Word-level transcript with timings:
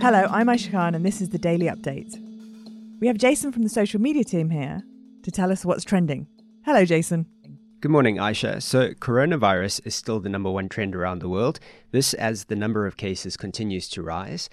Hello, 0.00 0.26
I'm 0.30 0.46
Aisha 0.46 0.70
Khan, 0.70 0.94
and 0.94 1.04
this 1.04 1.20
is 1.20 1.28
the 1.28 1.38
Daily 1.38 1.66
Update. 1.66 2.16
We 3.00 3.06
have 3.06 3.18
Jason 3.18 3.52
from 3.52 3.64
the 3.64 3.68
social 3.68 4.00
media 4.00 4.24
team 4.24 4.48
here 4.48 4.82
to 5.22 5.30
tell 5.30 5.52
us 5.52 5.62
what's 5.62 5.84
trending. 5.84 6.26
Hello, 6.64 6.86
Jason. 6.86 7.26
Good 7.82 7.90
morning, 7.90 8.16
Aisha. 8.16 8.62
So, 8.62 8.94
coronavirus 8.94 9.86
is 9.86 9.94
still 9.94 10.18
the 10.18 10.30
number 10.30 10.50
one 10.50 10.70
trend 10.70 10.96
around 10.96 11.18
the 11.18 11.28
world. 11.28 11.60
This 11.90 12.14
as 12.14 12.44
the 12.44 12.56
number 12.56 12.86
of 12.86 12.96
cases 12.96 13.36
continues 13.36 13.90
to 13.90 14.02
rise. 14.02 14.48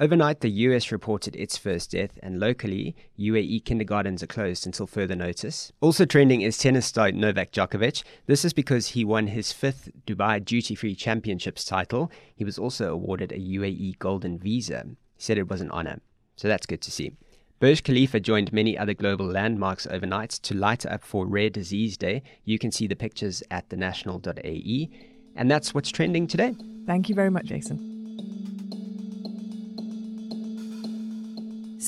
Overnight, 0.00 0.42
the 0.42 0.50
US 0.50 0.92
reported 0.92 1.34
its 1.34 1.58
first 1.58 1.90
death, 1.90 2.20
and 2.22 2.38
locally, 2.38 2.94
UAE 3.18 3.64
kindergartens 3.64 4.22
are 4.22 4.28
closed 4.28 4.64
until 4.64 4.86
further 4.86 5.16
notice. 5.16 5.72
Also 5.80 6.04
trending 6.04 6.40
is 6.40 6.56
tennis 6.56 6.86
star 6.86 7.10
Novak 7.10 7.50
Djokovic. 7.50 8.04
This 8.26 8.44
is 8.44 8.52
because 8.52 8.88
he 8.88 9.04
won 9.04 9.26
his 9.26 9.52
fifth 9.52 9.90
Dubai 10.06 10.44
Duty 10.44 10.76
Free 10.76 10.94
Championships 10.94 11.64
title. 11.64 12.12
He 12.36 12.44
was 12.44 12.58
also 12.58 12.92
awarded 12.92 13.32
a 13.32 13.40
UAE 13.40 13.98
Golden 13.98 14.38
Visa. 14.38 14.84
He 14.86 15.22
said 15.22 15.36
it 15.36 15.48
was 15.48 15.60
an 15.60 15.70
honor. 15.72 15.98
So 16.36 16.46
that's 16.46 16.66
good 16.66 16.82
to 16.82 16.92
see. 16.92 17.10
Burj 17.58 17.82
Khalifa 17.82 18.20
joined 18.20 18.52
many 18.52 18.78
other 18.78 18.94
global 18.94 19.26
landmarks 19.26 19.88
overnight 19.88 20.30
to 20.30 20.54
light 20.54 20.86
up 20.86 21.02
for 21.02 21.26
Rare 21.26 21.50
Disease 21.50 21.96
Day. 21.96 22.22
You 22.44 22.60
can 22.60 22.70
see 22.70 22.86
the 22.86 22.94
pictures 22.94 23.42
at 23.50 23.68
thenational.ae. 23.68 24.90
And 25.34 25.50
that's 25.50 25.74
what's 25.74 25.90
trending 25.90 26.28
today. 26.28 26.54
Thank 26.86 27.08
you 27.08 27.16
very 27.16 27.30
much, 27.30 27.46
Jason. 27.46 27.87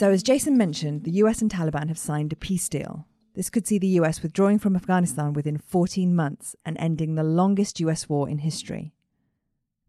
So, 0.00 0.10
as 0.10 0.22
Jason 0.22 0.56
mentioned, 0.56 1.04
the 1.04 1.20
US 1.24 1.42
and 1.42 1.50
Taliban 1.50 1.88
have 1.88 1.98
signed 1.98 2.32
a 2.32 2.36
peace 2.36 2.70
deal. 2.70 3.06
This 3.34 3.50
could 3.50 3.66
see 3.66 3.78
the 3.78 3.98
US 4.00 4.22
withdrawing 4.22 4.58
from 4.58 4.74
Afghanistan 4.74 5.34
within 5.34 5.58
14 5.58 6.16
months 6.16 6.56
and 6.64 6.78
ending 6.80 7.16
the 7.16 7.22
longest 7.22 7.80
US 7.80 8.08
war 8.08 8.26
in 8.26 8.38
history. 8.38 8.94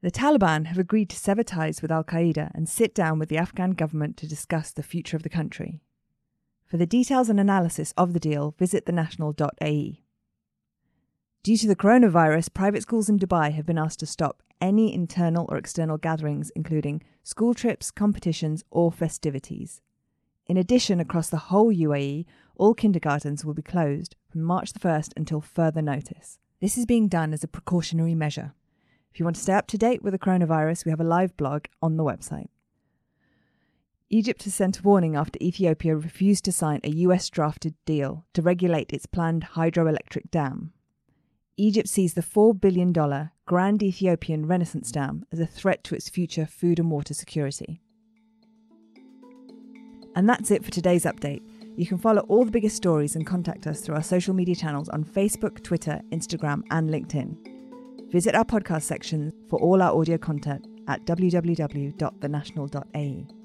The 0.01 0.11
Taliban 0.11 0.65
have 0.65 0.77
agreed 0.77 1.09
to 1.11 1.15
sever 1.15 1.43
ties 1.43 1.81
with 1.81 1.93
Al 1.93 2.03
Qaeda 2.03 2.51
and 2.53 2.67
sit 2.67 2.93
down 2.93 3.19
with 3.19 3.29
the 3.29 3.37
Afghan 3.37 3.71
government 3.71 4.17
to 4.17 4.27
discuss 4.27 4.73
the 4.73 4.83
future 4.83 5.15
of 5.15 5.23
the 5.23 5.29
country. 5.29 5.79
For 6.65 6.75
the 6.75 6.85
details 6.85 7.29
and 7.29 7.39
analysis 7.39 7.93
of 7.95 8.11
the 8.11 8.19
deal, 8.19 8.53
visit 8.59 8.85
thenational.ae. 8.85 10.03
Due 11.41 11.57
to 11.57 11.67
the 11.69 11.81
coronavirus, 11.83 12.53
private 12.53 12.81
schools 12.81 13.07
in 13.07 13.17
Dubai 13.17 13.53
have 13.53 13.65
been 13.65 13.77
asked 13.77 14.01
to 14.01 14.05
stop 14.05 14.43
any 14.59 14.93
internal 14.93 15.45
or 15.47 15.55
external 15.55 15.97
gatherings, 15.97 16.51
including 16.53 17.01
school 17.23 17.53
trips, 17.53 17.91
competitions, 17.91 18.65
or 18.71 18.91
festivities. 18.91 19.81
In 20.51 20.57
addition, 20.57 20.99
across 20.99 21.29
the 21.29 21.37
whole 21.37 21.73
UAE, 21.73 22.25
all 22.57 22.73
kindergartens 22.73 23.45
will 23.45 23.53
be 23.53 23.61
closed 23.61 24.17
from 24.29 24.41
March 24.41 24.73
the 24.73 24.79
1st 24.79 25.13
until 25.15 25.39
further 25.39 25.81
notice. 25.81 26.39
This 26.59 26.77
is 26.77 26.85
being 26.85 27.07
done 27.07 27.31
as 27.31 27.41
a 27.41 27.47
precautionary 27.47 28.15
measure. 28.15 28.53
If 29.13 29.17
you 29.17 29.25
want 29.25 29.37
to 29.37 29.41
stay 29.41 29.53
up 29.53 29.67
to 29.67 29.77
date 29.77 30.03
with 30.03 30.11
the 30.11 30.19
coronavirus, 30.19 30.83
we 30.83 30.91
have 30.91 30.99
a 30.99 31.05
live 31.05 31.37
blog 31.37 31.67
on 31.81 31.95
the 31.95 32.03
website. 32.03 32.49
Egypt 34.09 34.43
has 34.43 34.53
sent 34.53 34.79
a 34.79 34.83
warning 34.83 35.15
after 35.15 35.39
Ethiopia 35.41 35.95
refused 35.95 36.43
to 36.43 36.51
sign 36.51 36.81
a 36.83 36.97
US 37.07 37.29
drafted 37.29 37.75
deal 37.85 38.25
to 38.33 38.41
regulate 38.41 38.91
its 38.91 39.05
planned 39.05 39.51
hydroelectric 39.53 40.31
dam. 40.31 40.73
Egypt 41.55 41.87
sees 41.87 42.13
the 42.13 42.21
$4 42.21 42.59
billion 42.59 42.91
Grand 43.45 43.81
Ethiopian 43.81 44.45
Renaissance 44.47 44.91
Dam 44.91 45.25
as 45.31 45.39
a 45.39 45.45
threat 45.45 45.85
to 45.85 45.95
its 45.95 46.09
future 46.09 46.45
food 46.45 46.77
and 46.77 46.91
water 46.91 47.13
security. 47.13 47.81
And 50.15 50.27
that's 50.27 50.51
it 50.51 50.63
for 50.63 50.71
today's 50.71 51.05
update. 51.05 51.41
You 51.77 51.85
can 51.85 51.97
follow 51.97 52.21
all 52.27 52.45
the 52.45 52.51
biggest 52.51 52.75
stories 52.75 53.15
and 53.15 53.25
contact 53.25 53.65
us 53.65 53.81
through 53.81 53.95
our 53.95 54.03
social 54.03 54.33
media 54.33 54.55
channels 54.55 54.89
on 54.89 55.03
Facebook, 55.03 55.63
Twitter, 55.63 56.01
Instagram, 56.11 56.63
and 56.69 56.89
LinkedIn. 56.89 58.11
Visit 58.11 58.35
our 58.35 58.43
podcast 58.43 58.83
section 58.83 59.31
for 59.49 59.59
all 59.59 59.81
our 59.81 59.97
audio 59.97 60.17
content 60.17 60.67
at 60.87 61.05
www.thenational.ae. 61.05 63.40